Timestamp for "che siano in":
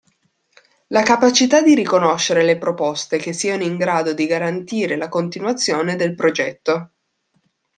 3.19-3.77